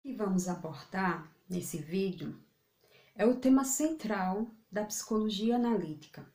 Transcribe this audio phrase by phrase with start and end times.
[0.00, 2.42] que vamos abordar nesse vídeo
[3.14, 6.26] é o tema central da psicologia analítica,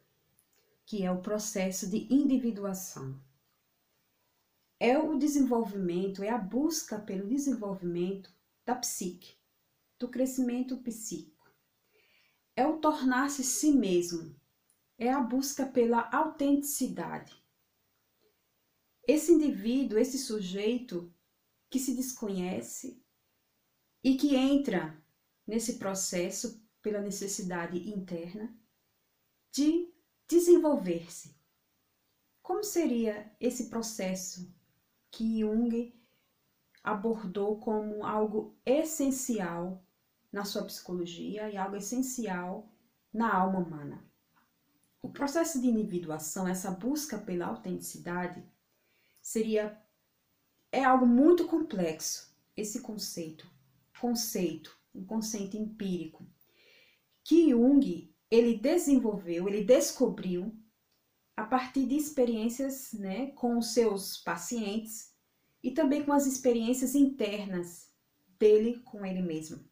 [0.85, 3.19] que é o processo de individuação.
[4.79, 8.31] É o desenvolvimento, é a busca pelo desenvolvimento
[8.63, 9.35] da psique,
[9.97, 11.49] do crescimento psíquico.
[12.55, 14.35] É o tornar-se si mesmo,
[14.97, 17.35] é a busca pela autenticidade.
[19.07, 21.11] Esse indivíduo, esse sujeito
[21.69, 23.03] que se desconhece,
[24.05, 24.95] e que entra
[25.47, 28.55] nesse processo pela necessidade interna
[29.51, 29.91] de
[30.27, 31.35] desenvolver-se.
[32.39, 34.53] Como seria esse processo
[35.09, 35.99] que Jung
[36.83, 39.83] abordou como algo essencial
[40.31, 42.71] na sua psicologia e algo essencial
[43.11, 44.05] na alma humana?
[45.01, 48.47] O processo de individuação, essa busca pela autenticidade,
[49.19, 49.83] seria
[50.71, 53.54] é algo muito complexo esse conceito,
[53.99, 56.27] conceito, um conceito empírico,
[57.23, 60.55] que Jung ele desenvolveu, ele descobriu
[61.35, 65.13] a partir de experiências né, com os seus pacientes
[65.61, 67.91] e também com as experiências internas
[68.39, 69.67] dele com ele mesmo.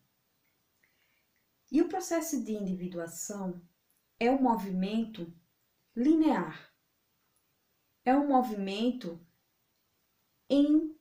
[1.71, 3.61] E o processo de individuação
[4.19, 5.33] é um movimento
[5.95, 6.71] linear.
[8.05, 9.19] É um movimento
[10.49, 10.92] em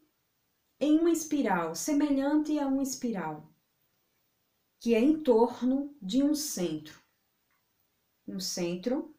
[0.83, 3.49] em uma espiral, semelhante a uma espiral,
[4.81, 7.01] que é em torno de um centro.
[8.27, 9.17] Um centro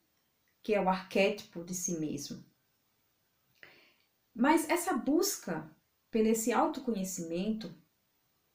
[0.62, 2.44] que é o arquétipo de si mesmo.
[4.36, 5.74] Mas essa busca
[6.12, 7.74] pelo esse autoconhecimento,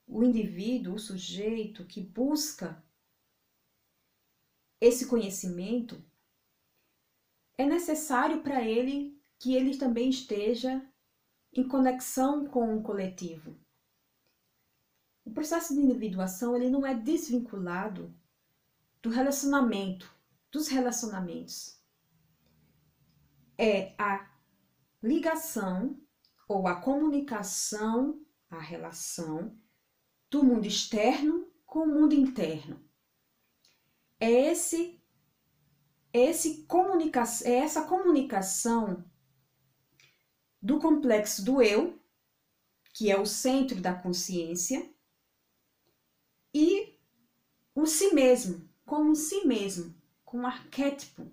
[0.06, 2.84] o indivíduo, o sujeito que busca
[4.82, 6.04] esse conhecimento,
[7.56, 10.86] é necessário para ele que ele também esteja
[11.58, 13.58] em conexão com o coletivo.
[15.24, 18.14] O processo de individuação ele não é desvinculado
[19.02, 20.08] do relacionamento,
[20.52, 21.82] dos relacionamentos.
[23.58, 24.30] É a
[25.02, 26.00] ligação
[26.46, 29.58] ou a comunicação, a relação
[30.30, 32.80] do mundo externo com o mundo interno.
[34.20, 35.02] É esse
[36.12, 39.04] esse comunica é essa comunicação
[40.60, 41.98] do complexo do eu,
[42.92, 44.92] que é o centro da consciência,
[46.52, 46.98] e
[47.74, 51.30] o si mesmo, como si mesmo, com um arquétipo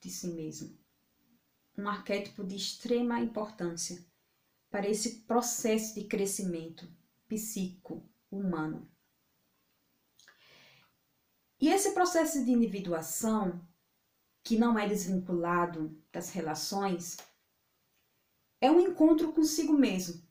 [0.00, 0.76] de si mesmo.
[1.76, 4.04] Um arquétipo de extrema importância
[4.70, 6.88] para esse processo de crescimento
[7.28, 8.90] psíquico humano.
[11.60, 13.60] E esse processo de individuação,
[14.42, 17.16] que não é desvinculado das relações,
[18.60, 20.22] é um encontro consigo mesmo.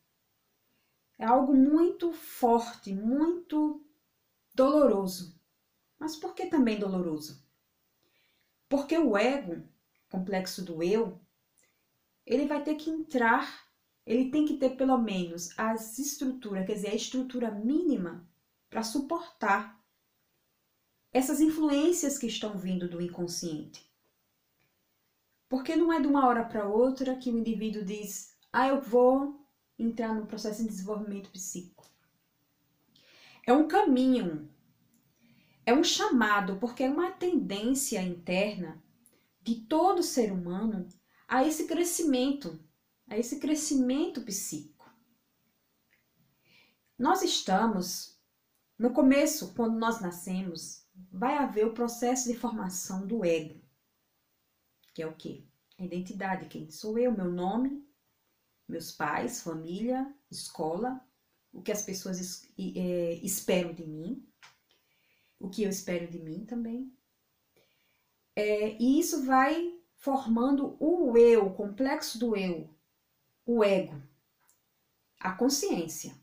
[1.17, 3.83] É algo muito forte, muito
[4.53, 5.39] doloroso.
[5.99, 7.43] Mas por que também doloroso?
[8.69, 9.67] Porque o ego,
[10.09, 11.19] complexo do eu,
[12.25, 13.67] ele vai ter que entrar,
[14.05, 18.27] ele tem que ter pelo menos as estruturas, quer dizer, a estrutura mínima
[18.69, 19.81] para suportar
[21.11, 23.86] essas influências que estão vindo do inconsciente.
[25.49, 29.45] Porque não é de uma hora para outra que o indivíduo diz: "Ah, eu vou
[29.79, 31.85] entrar no processo de desenvolvimento psíquico".
[33.45, 34.49] É um caminho,
[35.65, 38.83] é um chamado, porque é uma tendência interna
[39.41, 40.87] de todo ser humano
[41.27, 42.59] a esse crescimento,
[43.07, 44.91] a esse crescimento psíquico.
[46.99, 48.19] Nós estamos
[48.77, 53.66] no começo, quando nós nascemos, vai haver o processo de formação do ego
[54.97, 55.43] que é o quê?
[55.77, 57.87] A identidade, quem sou eu, meu nome,
[58.67, 60.99] meus pais, família, escola,
[61.53, 64.27] o que as pessoas é, esperam de mim,
[65.39, 66.91] o que eu espero de mim também.
[68.35, 72.67] É, e isso vai formando o eu, o complexo do eu,
[73.45, 74.01] o ego,
[75.19, 76.15] a consciência,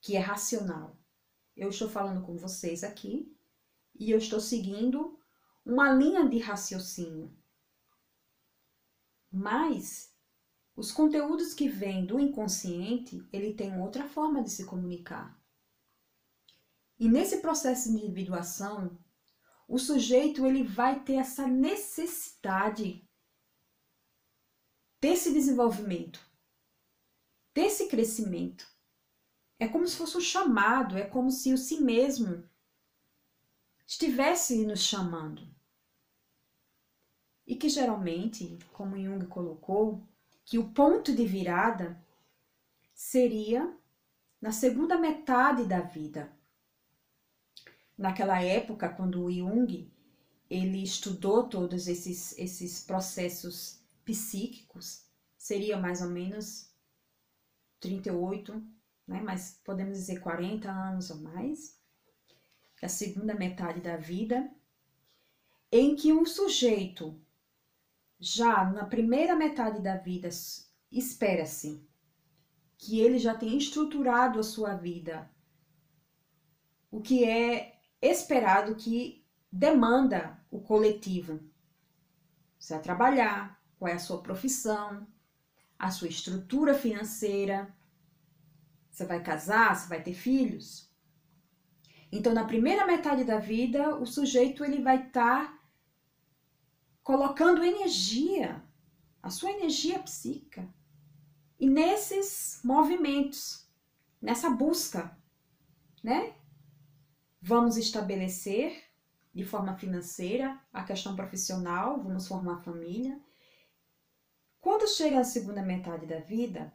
[0.00, 0.96] que é racional.
[1.54, 3.30] Eu estou falando com vocês aqui
[3.94, 5.17] e eu estou seguindo
[5.68, 7.30] uma linha de raciocínio.
[9.30, 10.16] Mas
[10.74, 15.38] os conteúdos que vêm do inconsciente, ele tem outra forma de se comunicar.
[16.98, 18.98] E nesse processo de individuação,
[19.68, 23.06] o sujeito ele vai ter essa necessidade
[24.98, 26.18] desse desenvolvimento,
[27.54, 28.66] desse crescimento.
[29.58, 32.48] É como se fosse um chamado, é como se o si mesmo
[33.86, 35.57] estivesse nos chamando
[37.48, 40.06] e que geralmente, como Jung colocou,
[40.44, 41.98] que o ponto de virada
[42.92, 43.74] seria
[44.38, 46.30] na segunda metade da vida.
[47.96, 49.90] Naquela época, quando o Jung
[50.50, 55.06] ele estudou todos esses, esses processos psíquicos,
[55.36, 56.70] seria mais ou menos
[57.80, 58.62] 38,
[59.06, 59.22] né?
[59.22, 61.78] mas podemos dizer 40 anos ou mais,
[62.80, 64.50] da segunda metade da vida,
[65.72, 67.18] em que o sujeito,
[68.18, 70.28] já na primeira metade da vida,
[70.90, 71.86] espera-se
[72.76, 75.30] que ele já tenha estruturado a sua vida,
[76.90, 81.40] o que é esperado que demanda o coletivo.
[82.58, 85.06] Você vai trabalhar, qual é a sua profissão,
[85.78, 87.72] a sua estrutura financeira,
[88.90, 90.88] você vai casar, você vai ter filhos.
[92.10, 95.57] Então, na primeira metade da vida, o sujeito ele vai estar tá
[97.08, 98.62] colocando energia,
[99.22, 100.68] a sua energia psíquica,
[101.58, 103.66] e nesses movimentos,
[104.20, 105.18] nessa busca,
[106.04, 106.34] né?
[107.40, 108.84] Vamos estabelecer
[109.34, 113.18] de forma financeira a questão profissional, vamos formar família.
[114.60, 116.70] Quando chega a segunda metade da vida,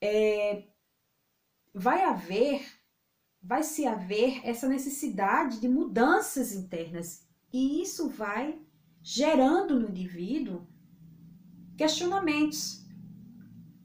[0.00, 0.66] é,
[1.72, 2.66] vai haver,
[3.40, 8.66] vai se haver essa necessidade de mudanças internas e isso vai
[9.10, 10.68] gerando no indivíduo
[11.78, 12.84] questionamentos.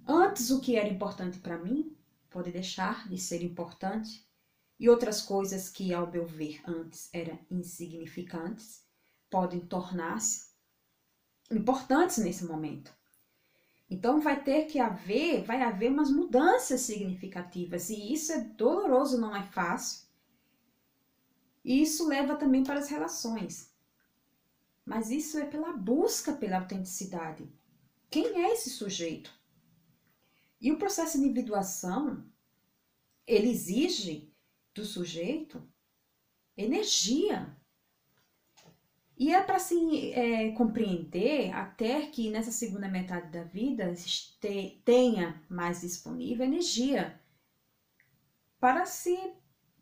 [0.06, 1.96] Antes o que era importante para mim
[2.30, 4.28] pode deixar de ser importante
[4.78, 8.84] e outras coisas que, ao meu ver, antes eram insignificantes
[9.30, 10.50] podem tornar-se
[11.50, 12.94] importantes nesse momento.
[13.90, 19.34] Então vai ter que haver, vai haver umas mudanças significativas e isso é doloroso, não
[19.34, 20.06] é fácil.
[21.64, 23.73] E isso leva também para as relações.
[24.86, 27.48] Mas isso é pela busca pela autenticidade.
[28.10, 29.34] Quem é esse sujeito?
[30.60, 32.26] E o processo de individuação,
[33.26, 34.34] ele exige
[34.74, 35.62] do sujeito
[36.56, 37.56] energia.
[39.18, 43.94] E é para se é, compreender até que nessa segunda metade da vida
[44.84, 47.20] tenha mais disponível energia
[48.60, 49.18] para se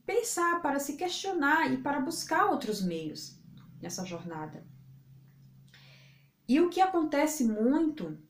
[0.06, 3.40] pensar, para se questionar e para buscar outros meios
[3.82, 4.66] nessa jornada.
[6.52, 8.22] E o que acontece muito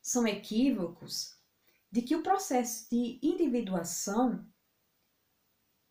[0.00, 1.38] são equívocos
[1.92, 4.50] de que o processo de individuação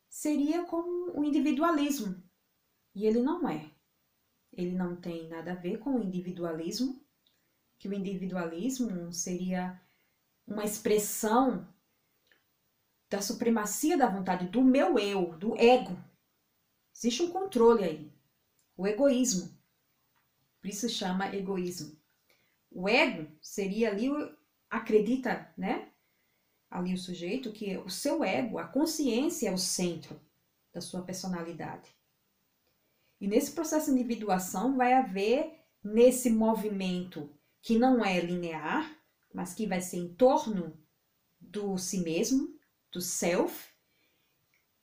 [0.09, 2.19] seria como o individualismo.
[2.95, 3.69] E ele não é.
[4.51, 7.05] Ele não tem nada a ver com o individualismo,
[7.77, 9.79] que o individualismo seria
[10.47, 11.71] uma expressão
[13.11, 15.95] da supremacia da vontade do meu eu, do ego.
[16.95, 18.11] Existe um controle aí,
[18.75, 19.58] o egoísmo.
[20.61, 21.97] Por isso chama egoísmo.
[22.71, 24.09] O ego seria ali,
[24.69, 25.89] acredita, né?
[26.69, 30.21] ali o sujeito que o seu ego, a consciência é o centro
[30.71, 31.89] da sua personalidade.
[33.19, 37.29] E nesse processo de individuação vai haver nesse movimento
[37.61, 38.95] que não é linear,
[39.33, 40.77] mas que vai ser em torno
[41.39, 42.57] do si mesmo,
[42.91, 43.69] do self,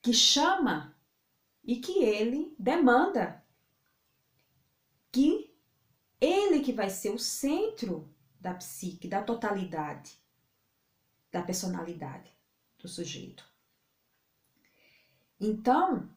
[0.03, 0.97] que chama
[1.65, 3.45] e que ele demanda
[5.11, 5.46] que
[6.21, 8.09] ele que vai ser o centro
[8.41, 10.19] da psique, da totalidade
[11.37, 12.33] da personalidade
[12.79, 13.45] do sujeito.
[15.39, 16.09] Então,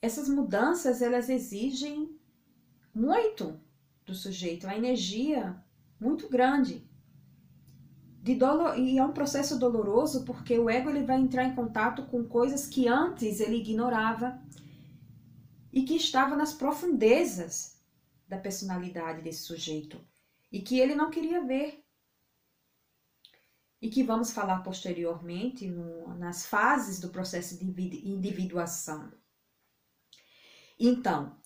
[0.00, 2.16] essas mudanças elas exigem
[2.94, 3.60] muito
[4.06, 5.60] do sujeito, uma energia
[5.98, 6.88] muito grande.
[8.22, 12.04] De dolo e é um processo doloroso porque o ego ele vai entrar em contato
[12.06, 14.40] com coisas que antes ele ignorava
[15.72, 17.79] e que estava nas profundezas
[18.30, 20.00] da personalidade desse sujeito
[20.52, 21.84] e que ele não queria ver
[23.82, 27.64] e que vamos falar posteriormente no, nas fases do processo de
[28.08, 29.12] individuação.
[30.78, 31.36] Então,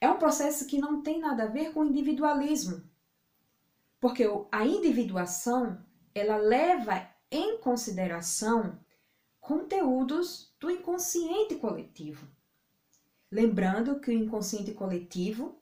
[0.00, 2.82] é um processo que não tem nada a ver com individualismo,
[4.00, 5.80] porque a individuação
[6.12, 8.80] ela leva em consideração
[9.40, 12.26] conteúdos do inconsciente coletivo.
[13.30, 15.61] Lembrando que o inconsciente coletivo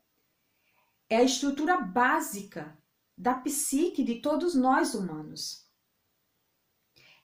[1.11, 2.79] é a estrutura básica
[3.19, 5.69] da psique de todos nós humanos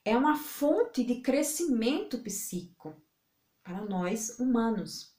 [0.06, 2.94] é uma fonte de crescimento psíquico
[3.64, 5.12] para nós humanos.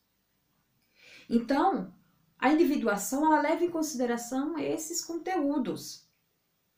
[1.29, 1.93] Então,
[2.39, 6.07] a individuação ela leva em consideração esses conteúdos.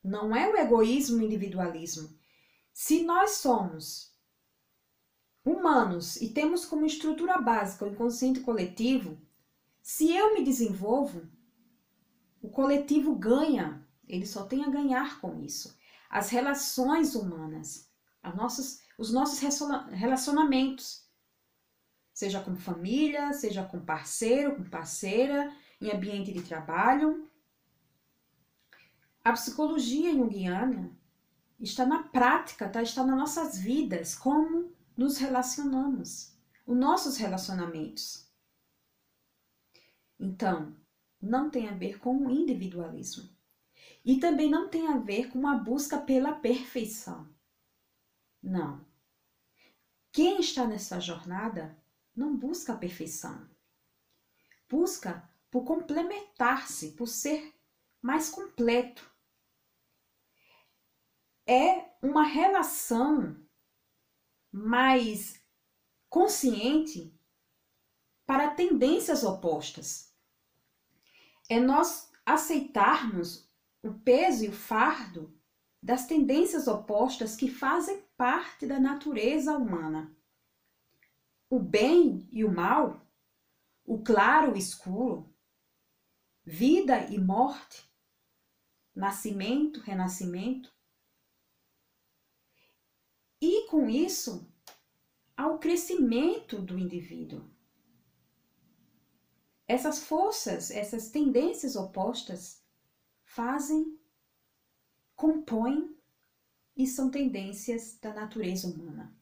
[0.03, 2.17] Não é o egoísmo o individualismo.
[2.73, 4.11] Se nós somos
[5.45, 9.21] humanos e temos como estrutura básica o inconsciente coletivo,
[9.83, 11.29] se eu me desenvolvo,
[12.41, 15.77] o coletivo ganha, ele só tem a ganhar com isso.
[16.09, 17.89] As relações humanas,
[18.21, 19.39] as nossas, os nossos
[19.91, 21.07] relacionamentos,
[22.13, 27.29] seja com família, seja com parceiro, com parceira, em ambiente de trabalho.
[29.23, 30.91] A psicologia junguiana
[31.59, 32.81] está na prática, tá?
[32.81, 36.33] está nas nossas vidas, como nos relacionamos,
[36.65, 38.27] os nossos relacionamentos.
[40.19, 40.75] Então,
[41.21, 43.29] não tem a ver com o individualismo.
[44.03, 47.27] E também não tem a ver com a busca pela perfeição.
[48.41, 48.85] Não.
[50.11, 51.77] Quem está nessa jornada
[52.15, 53.47] não busca a perfeição.
[54.67, 57.53] Busca por complementar-se, por ser
[58.01, 59.09] mais completo.
[61.45, 63.35] É uma relação
[64.51, 65.43] mais
[66.07, 67.13] consciente
[68.25, 70.08] para tendências opostas.
[71.49, 73.49] É nós aceitarmos
[73.81, 75.35] o peso e o fardo
[75.81, 80.15] das tendências opostas que fazem parte da natureza humana.
[81.49, 83.01] O bem e o mal,
[83.83, 85.33] o claro e o escuro,
[86.43, 87.89] vida e morte,
[88.93, 90.71] nascimento, renascimento.
[93.41, 94.47] E com isso,
[95.35, 97.49] ao crescimento do indivíduo.
[99.69, 102.59] Essas forças, essas tendências opostas
[103.23, 103.99] fazem,
[105.15, 105.95] compõem
[106.75, 109.15] e são tendências da natureza humana.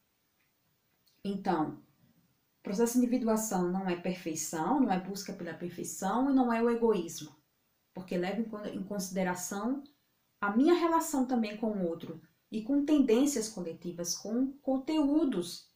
[1.22, 6.50] Então, o processo de individuação não é perfeição, não é busca pela perfeição e não
[6.50, 7.36] é o egoísmo,
[7.92, 8.40] porque leva
[8.72, 9.84] em consideração
[10.40, 15.70] a minha relação também com o outro e com tendências coletivas, com conteúdos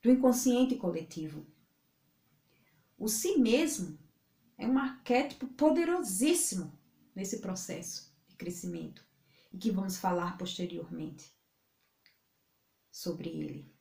[0.00, 1.46] do inconsciente coletivo.
[3.00, 3.98] O si mesmo
[4.58, 6.70] é um arquétipo poderosíssimo
[7.16, 9.02] nesse processo de crescimento
[9.50, 11.34] e que vamos falar posteriormente
[12.92, 13.74] sobre ele.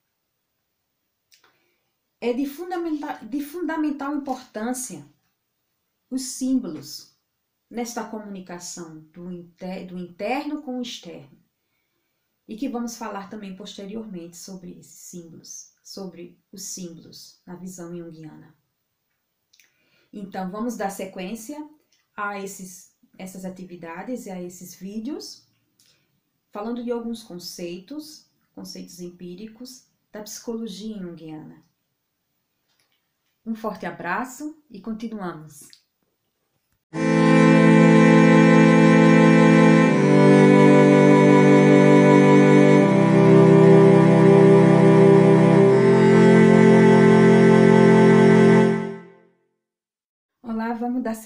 [2.22, 5.06] É de fundamental, de fundamental importância
[6.10, 7.14] os símbolos
[7.70, 11.38] nesta comunicação do, inter, do interno com o externo.
[12.48, 18.58] E que vamos falar também posteriormente sobre esses símbolos, sobre os símbolos na visão junguiana.
[20.12, 21.58] Então, vamos dar sequência
[22.16, 25.48] a esses, essas atividades e a esses vídeos,
[26.52, 31.64] falando de alguns conceitos, conceitos empíricos da psicologia junguiana.
[33.46, 35.79] Um forte abraço e continuamos.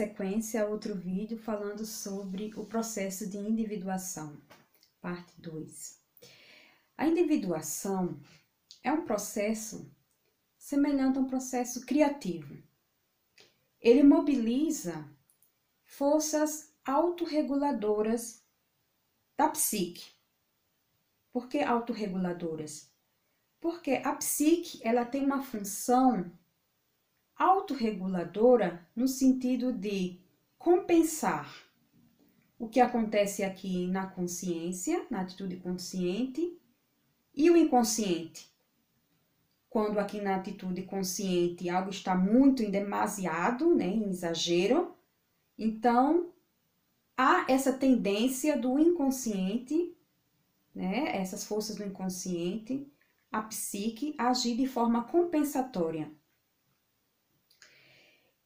[0.03, 4.37] Sequência outro vídeo falando sobre o processo de individuação,
[4.99, 5.97] parte 2.
[6.97, 8.19] A individuação
[8.83, 9.89] é um processo
[10.57, 12.61] semelhante a um processo criativo.
[13.79, 15.09] Ele mobiliza
[15.85, 18.43] forças autorreguladoras
[19.37, 20.05] da psique.
[21.31, 22.91] Por que autorreguladoras?
[23.61, 26.29] Porque a psique ela tem uma função
[27.43, 30.19] autorreguladora no sentido de
[30.57, 31.53] compensar
[32.57, 36.57] o que acontece aqui na consciência, na atitude consciente,
[37.35, 38.49] e o inconsciente.
[39.69, 44.95] Quando aqui na atitude consciente algo está muito em demasiado, né, em exagero,
[45.57, 46.31] então
[47.17, 49.97] há essa tendência do inconsciente,
[50.73, 52.87] né, essas forças do inconsciente,
[53.31, 56.09] a psique agir de forma compensatória.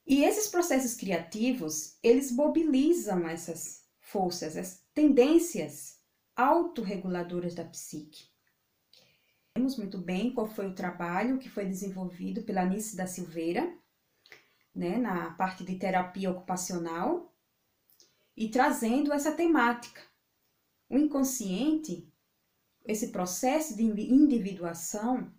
[0.10, 6.00] E esses processos criativos, eles mobilizam essas forças, as tendências
[6.34, 8.30] autorreguladoras da psique.
[9.54, 13.78] Vemos muito bem qual foi o trabalho que foi desenvolvido pela Anice da Silveira,
[14.74, 17.36] né, na parte de terapia ocupacional,
[18.34, 20.02] e trazendo essa temática.
[20.90, 22.10] O inconsciente,
[22.86, 25.30] esse processo de individuação,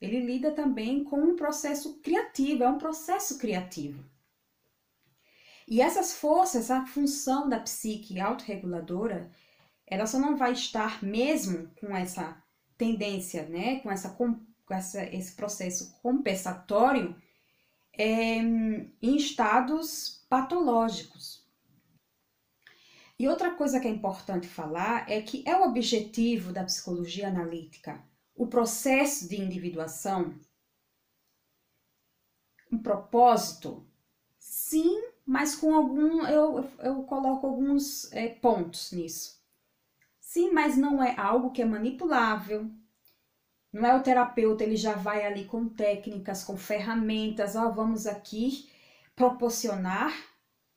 [0.00, 4.11] ele lida também com um processo criativo, é um processo criativo.
[5.66, 9.30] E essas forças, a função da psique autorreguladora,
[9.86, 12.42] ela só não vai estar mesmo com essa
[12.76, 14.36] tendência, né, com, essa, com
[14.70, 17.14] essa, esse processo compensatório
[17.92, 21.42] é, em estados patológicos.
[23.18, 28.02] E outra coisa que é importante falar é que é o objetivo da psicologia analítica
[28.34, 30.34] o processo de individuação,
[32.70, 33.86] um propósito,
[34.38, 39.40] sim, mas com algum, eu, eu coloco alguns é, pontos nisso.
[40.20, 42.70] Sim, mas não é algo que é manipulável,
[43.72, 48.68] Não é o terapeuta, ele já vai ali com técnicas, com ferramentas, ó, vamos aqui
[49.16, 50.12] proporcionar,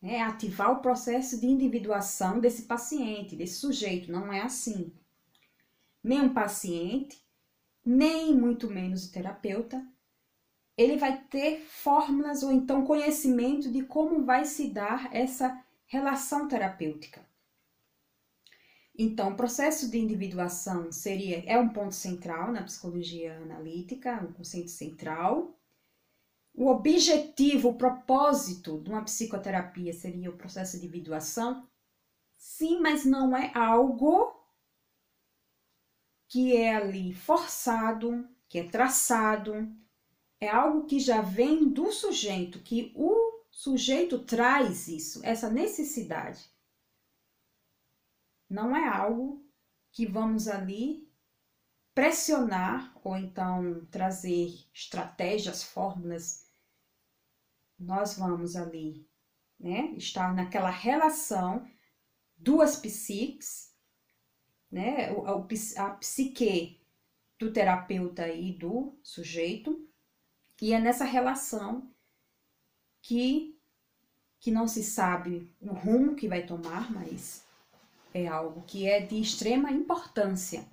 [0.01, 4.11] né, ativar o processo de individuação desse paciente, desse sujeito.
[4.11, 4.93] Não é assim.
[6.03, 7.21] Nem um paciente,
[7.85, 9.85] nem muito menos o terapeuta,
[10.77, 17.25] ele vai ter fórmulas ou então conhecimento de como vai se dar essa relação terapêutica.
[18.97, 24.71] Então, o processo de individuação seria é um ponto central na psicologia analítica, um conceito
[24.71, 25.59] central.
[26.53, 31.67] O objetivo, o propósito de uma psicoterapia seria o processo de individuação?
[32.37, 34.33] Sim, mas não é algo
[36.29, 39.69] que é ali forçado, que é traçado,
[40.45, 46.45] é algo que já vem do sujeito, que o sujeito traz isso, essa necessidade.
[48.49, 49.43] Não é algo
[49.91, 51.09] que vamos ali
[51.93, 56.45] pressionar ou então trazer estratégias, fórmulas.
[57.79, 59.09] Nós vamos ali,
[59.59, 61.67] né, estar naquela relação
[62.37, 63.73] duas psiques,
[64.69, 65.09] né,
[65.77, 66.81] a, psique
[67.39, 69.89] do terapeuta e do sujeito,
[70.61, 71.91] e é nessa relação
[73.01, 73.59] que,
[74.39, 77.45] que não se sabe o rumo que vai tomar, mas
[78.13, 80.65] é algo que é de extrema importância.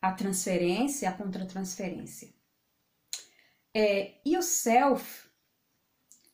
[0.00, 2.32] A transferência, a contratransferência.
[3.74, 5.28] É, e o self,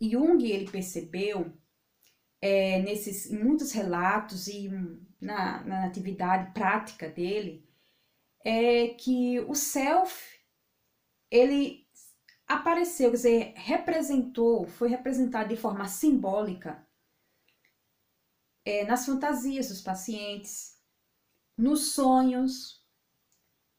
[0.00, 1.52] Jung ele percebeu
[2.40, 4.70] é, nesses muitos relatos e
[5.20, 7.66] na, na atividade prática dele
[8.44, 10.38] é que o self
[11.30, 11.85] ele
[12.46, 16.86] apareceu, quer dizer, representou, foi representado de forma simbólica
[18.64, 20.76] é, nas fantasias dos pacientes,
[21.56, 22.84] nos sonhos,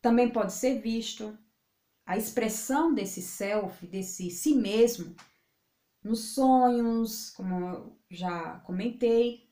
[0.01, 1.37] também pode ser visto
[2.05, 5.13] a expressão desse self, desse si mesmo,
[6.01, 9.49] nos sonhos, como eu já comentei,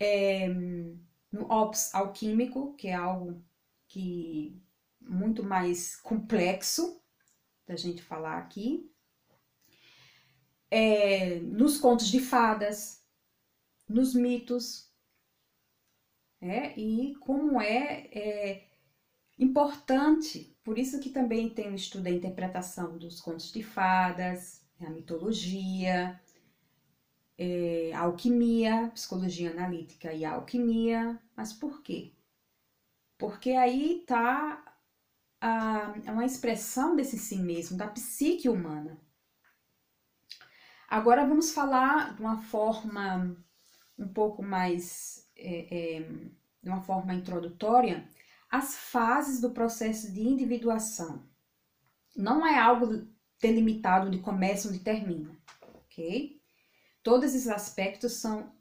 [0.00, 3.44] é, no ops alquímico, que é algo
[3.86, 4.58] que
[4.98, 7.01] muito mais complexo
[7.66, 8.90] da gente falar aqui,
[10.70, 13.04] é, nos contos de fadas,
[13.88, 14.90] nos mitos,
[16.40, 18.68] é, e como é, é
[19.38, 24.90] importante, por isso que também tem o estudo da interpretação dos contos de fadas, a
[24.90, 26.20] mitologia,
[27.38, 32.12] é, a alquimia, psicologia analítica e alquimia, mas por quê?
[33.18, 34.71] Porque aí está
[36.06, 39.00] uma expressão desse si mesmo, da psique humana.
[40.88, 43.36] Agora vamos falar de uma forma
[43.98, 46.02] um pouco mais, é, é,
[46.62, 48.08] de uma forma introdutória,
[48.50, 51.26] as fases do processo de individuação.
[52.14, 53.06] Não é algo
[53.40, 55.34] delimitado onde começa onde termina,
[55.74, 56.40] ok?
[57.02, 58.52] Todos esses aspectos são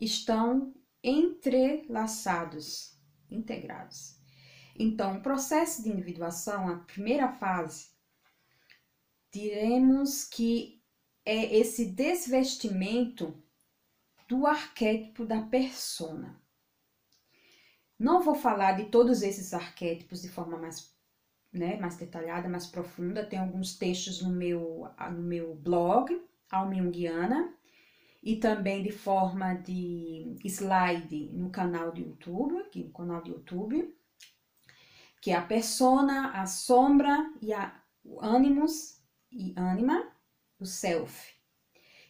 [0.00, 2.98] estão entrelaçados,
[3.30, 4.21] integrados.
[4.78, 7.90] Então, o processo de individuação, a primeira fase,
[9.32, 10.82] diremos que
[11.24, 13.34] é esse desvestimento
[14.28, 16.40] do arquétipo da persona.
[17.98, 20.92] Não vou falar de todos esses arquétipos de forma mais,
[21.52, 23.24] né, mais detalhada, mais profunda.
[23.24, 27.54] Tem alguns textos no meu, no meu blog, Alma Jungiana,
[28.22, 33.94] e também de forma de slide no canal do YouTube, aqui no canal do YouTube,
[35.22, 37.72] que é a persona, a sombra e a,
[38.04, 40.12] o animus e anima,
[40.58, 41.32] o self.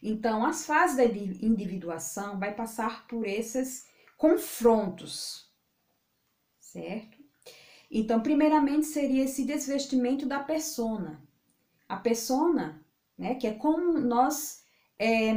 [0.03, 5.47] Então, as fases da individuação vai passar por esses confrontos,
[6.59, 7.19] certo?
[7.91, 11.23] Então, primeiramente seria esse desvestimento da persona.
[11.87, 12.83] A persona,
[13.19, 14.65] né, que é como nós
[14.99, 15.35] é,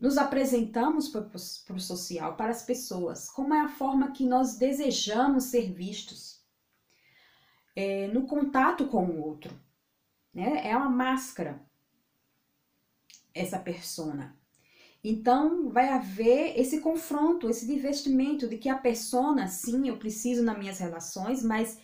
[0.00, 5.44] nos apresentamos para o social, para as pessoas, como é a forma que nós desejamos
[5.44, 6.31] ser vistos
[7.74, 9.58] é, no contato com o outro.
[10.32, 10.68] Né?
[10.68, 11.60] É uma máscara
[13.34, 14.36] essa persona.
[15.04, 20.56] Então, vai haver esse confronto, esse divestimento de que a persona, sim, eu preciso nas
[20.56, 21.80] minhas relações, mas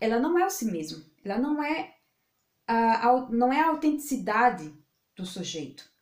[0.00, 1.04] ela não é o si mesmo.
[1.22, 1.94] Ela não é
[2.66, 4.74] a, a, não é a autenticidade
[5.14, 5.92] do sujeito.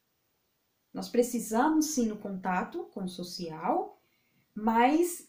[0.93, 4.01] Nós precisamos, sim, no contato com o social,
[4.55, 5.29] mas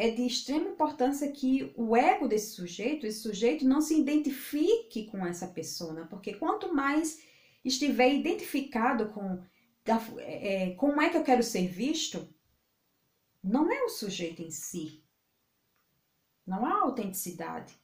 [0.00, 5.26] é de extrema importância que o ego desse sujeito, esse sujeito, não se identifique com
[5.26, 7.22] essa persona, porque quanto mais
[7.62, 9.42] estiver identificado com
[9.84, 12.26] da, é, como é que eu quero ser visto,
[13.44, 15.04] não é o sujeito em si.
[16.46, 17.78] Não há autenticidade.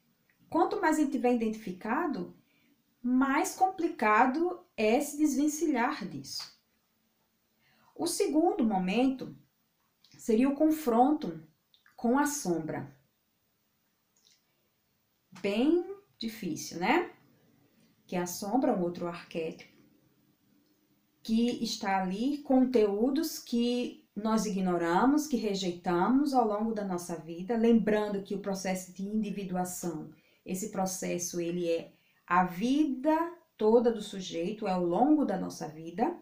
[0.48, 2.34] quanto mais ele tiver identificado,
[3.02, 6.50] mais complicado é se desvencilhar disso.
[7.94, 9.36] O segundo momento
[10.16, 11.42] seria o confronto
[11.96, 12.94] com a sombra.
[15.40, 15.84] Bem
[16.18, 17.10] difícil, né?
[18.06, 19.76] Que a sombra é um outro arquétipo
[21.26, 28.22] que está ali conteúdos que nós ignoramos, que rejeitamos ao longo da nossa vida, lembrando
[28.22, 30.08] que o processo de individuação,
[30.44, 31.92] esse processo ele é
[32.24, 33.12] a vida
[33.56, 36.16] toda do sujeito, é ao longo da nossa vida.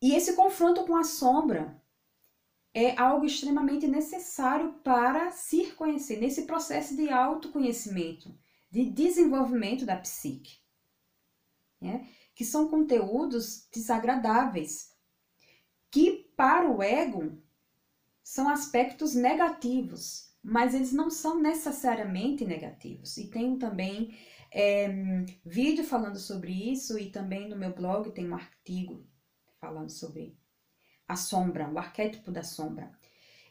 [0.00, 1.82] E esse confronto com a sombra
[2.86, 8.34] é algo extremamente necessário para se conhecer nesse processo de autoconhecimento,
[8.70, 10.58] de desenvolvimento da psique.
[11.80, 12.08] Né?
[12.38, 14.94] que são conteúdos desagradáveis,
[15.90, 17.36] que para o ego
[18.22, 23.16] são aspectos negativos, mas eles não são necessariamente negativos.
[23.16, 24.16] E tenho também
[24.52, 24.86] é,
[25.44, 29.04] vídeo falando sobre isso e também no meu blog tem um artigo
[29.60, 30.38] falando sobre
[31.08, 32.92] a sombra, o arquétipo da sombra.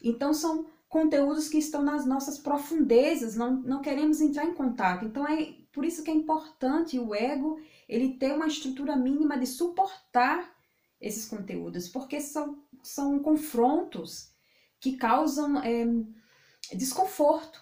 [0.01, 5.03] Então são conteúdos que estão nas nossas profundezas, não, não queremos entrar em contato.
[5.05, 9.45] Então é por isso que é importante o ego ele ter uma estrutura mínima de
[9.45, 10.55] suportar
[10.99, 14.31] esses conteúdos, porque são, são confrontos
[14.79, 15.85] que causam é,
[16.75, 17.61] desconforto.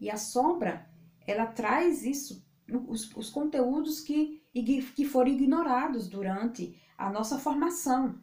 [0.00, 0.88] E a sombra,
[1.26, 2.46] ela traz isso,
[2.86, 4.42] os, os conteúdos que,
[4.94, 8.22] que foram ignorados durante a nossa formação.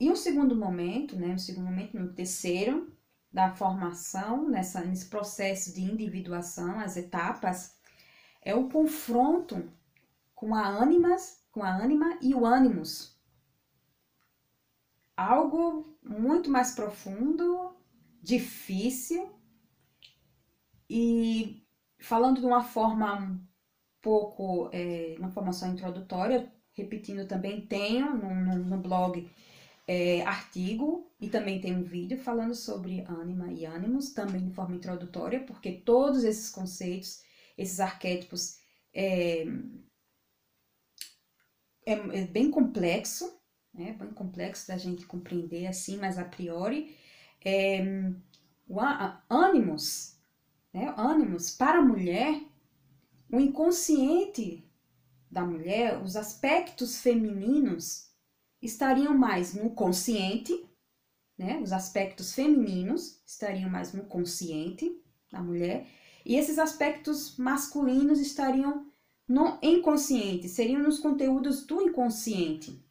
[0.00, 2.92] E o segundo momento, né, o segundo momento, no terceiro,
[3.32, 7.76] da formação, nessa, nesse processo de individuação, as etapas,
[8.40, 9.70] é o confronto
[10.34, 13.18] com a ânimas, com a ânima e o ânimos.
[15.16, 17.76] Algo muito mais profundo,
[18.22, 19.32] difícil
[20.88, 21.66] e
[21.98, 23.40] falando de uma forma um
[24.00, 29.28] pouco, é, uma forma só introdutória, repetindo também, tenho no, no, no blog
[29.88, 34.76] é, artigo e também tem um vídeo falando sobre ânima e ânimos, também de forma
[34.76, 37.22] introdutória, porque todos esses conceitos,
[37.56, 38.58] esses arquétipos,
[38.92, 39.46] é,
[41.86, 43.40] é, é bem complexo,
[43.72, 43.94] né?
[43.94, 46.94] bem complexo da gente compreender assim, mas a priori,
[47.42, 47.80] é,
[48.68, 48.78] o
[49.30, 50.18] ânimos,
[50.70, 50.94] né?
[50.98, 52.42] ânimos para a mulher,
[53.32, 54.62] o inconsciente
[55.30, 58.07] da mulher, os aspectos femininos
[58.60, 60.68] estariam mais no consciente,
[61.36, 61.60] né?
[61.62, 65.86] Os aspectos femininos estariam mais no consciente da mulher,
[66.24, 68.90] e esses aspectos masculinos estariam
[69.26, 72.82] no inconsciente, seriam nos conteúdos do inconsciente.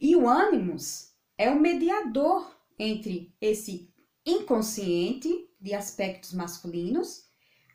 [0.00, 3.92] E o ânimos é o mediador entre esse
[4.26, 7.28] inconsciente de aspectos masculinos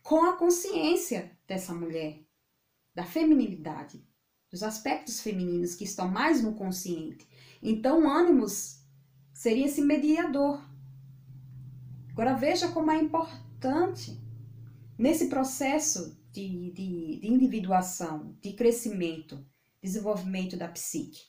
[0.04, 2.22] com a consciência dessa mulher,
[2.94, 4.07] da feminilidade
[4.50, 7.28] dos aspectos femininos que estão mais no consciente.
[7.62, 8.82] Então, ânimos
[9.34, 10.62] seria esse mediador.
[12.12, 14.20] Agora, veja como é importante
[14.98, 19.46] nesse processo de, de, de individuação, de crescimento,
[19.82, 21.22] desenvolvimento da psique.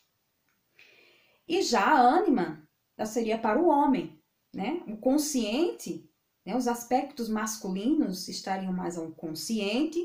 [1.47, 4.21] E já a ânima já seria para o homem,
[4.53, 4.83] né?
[4.87, 6.11] O consciente,
[6.45, 6.57] né?
[6.57, 9.99] os aspectos masculinos estariam mais ao consciente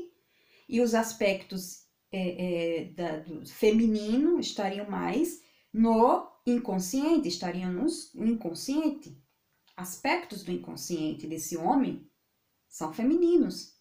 [0.68, 1.83] e os aspectos
[2.16, 9.20] é, é, da, do feminino estariam mais no inconsciente, estariam no inconsciente.
[9.76, 12.08] Aspectos do inconsciente desse homem
[12.68, 13.74] são femininos.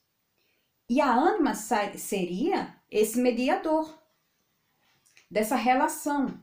[0.89, 4.01] E a ânima seria esse mediador
[5.29, 6.41] dessa relação.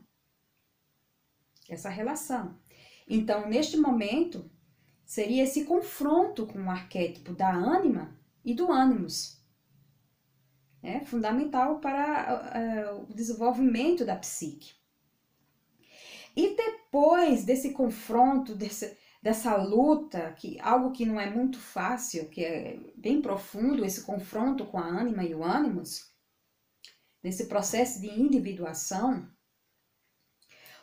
[1.67, 2.57] Essa relação.
[3.05, 4.49] Então, neste momento,
[5.03, 9.40] seria esse confronto com o arquétipo da ânima e do ânimos
[10.83, 14.73] é fundamental para uh, o desenvolvimento da psique.
[16.35, 22.43] E depois desse confronto, desse, dessa luta, que algo que não é muito fácil, que
[22.43, 26.11] é bem profundo, esse confronto com a ânima e o ânimos,
[27.21, 29.29] nesse processo de individuação,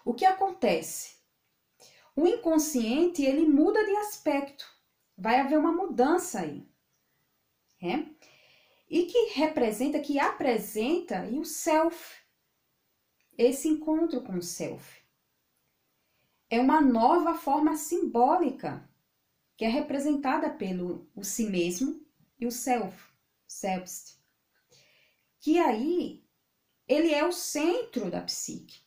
[0.04, 1.16] o que acontece?
[2.14, 4.66] O inconsciente ele muda de aspecto,
[5.16, 6.68] vai haver uma mudança aí.
[7.80, 8.04] É?
[8.88, 12.22] E que representa, que apresenta e o self,
[13.36, 15.02] esse encontro com o self.
[16.50, 18.88] É uma nova forma simbólica
[19.56, 22.00] que é representada pelo o si mesmo
[22.38, 23.12] e o self,
[23.46, 24.16] selbst.
[25.40, 26.24] Que aí
[26.86, 28.80] ele é o centro da psique.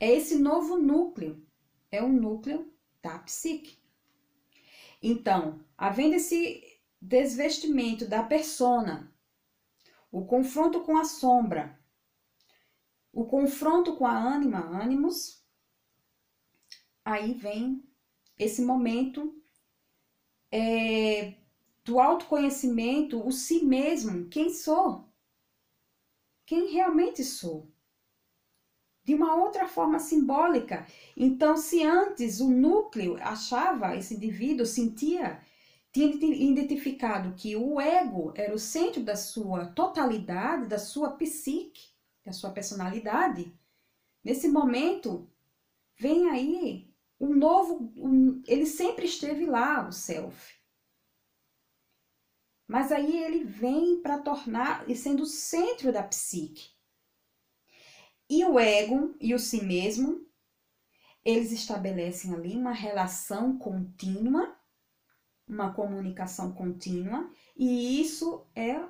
[0.00, 1.44] É esse novo núcleo,
[1.90, 2.72] é o núcleo
[3.02, 3.76] da psique.
[5.02, 9.12] Então, havendo esse desvestimento da persona,
[10.10, 11.78] o confronto com a sombra,
[13.12, 15.42] o confronto com a ânima, ânimos,
[17.04, 17.82] aí vem
[18.38, 19.34] esse momento
[20.50, 21.34] é,
[21.84, 25.08] do autoconhecimento, o si mesmo, quem sou,
[26.44, 27.70] quem realmente sou.
[29.04, 30.86] De uma outra forma simbólica.
[31.16, 35.42] Então, se antes o núcleo achava, esse indivíduo sentia,
[35.92, 41.88] tinha identificado que o ego era o centro da sua totalidade, da sua psique,
[42.24, 43.52] da sua personalidade,
[44.22, 45.30] nesse momento
[45.96, 46.88] vem aí
[47.20, 50.56] um novo, um, ele sempre esteve lá, o self.
[52.66, 56.70] Mas aí ele vem para tornar e sendo o centro da psique.
[58.28, 60.26] E o ego e o si mesmo,
[61.24, 64.57] eles estabelecem ali uma relação contínua,
[65.48, 68.80] uma comunicação contínua, e isso é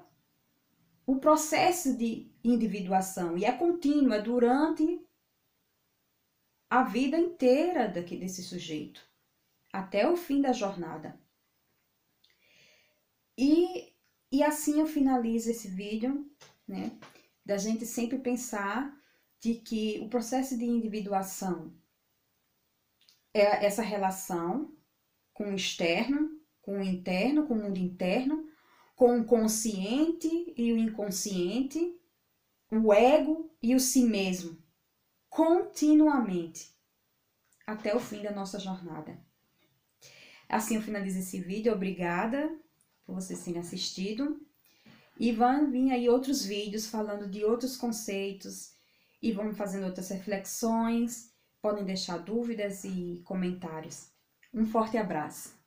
[1.07, 5.01] o processo de individuação, e é contínua é durante
[6.69, 9.03] a vida inteira daqui, desse sujeito,
[9.73, 11.19] até o fim da jornada.
[13.37, 13.95] E,
[14.31, 16.31] e assim eu finalizo esse vídeo,
[16.67, 16.99] né?
[17.45, 18.95] Da gente sempre pensar
[19.41, 21.73] de que o processo de individuação
[23.33, 24.77] é essa relação
[25.33, 26.38] com o externo,
[26.69, 28.47] com o interno, com o mundo interno,
[28.95, 31.99] com o consciente e o inconsciente,
[32.71, 34.63] o ego e o si mesmo
[35.31, 36.77] continuamente
[37.67, 39.19] até o fim da nossa jornada.
[40.47, 41.73] Assim eu finalizo esse vídeo.
[41.73, 42.55] Obrigada
[43.07, 44.39] por vocês terem assistido.
[45.19, 48.75] E vão vir aí outros vídeos falando de outros conceitos
[49.23, 51.33] e vamos fazendo outras reflexões.
[51.63, 54.13] Podem deixar dúvidas e comentários.
[54.53, 55.58] Um forte abraço.